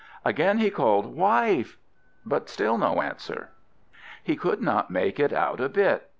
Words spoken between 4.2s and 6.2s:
He could not make it out a bit.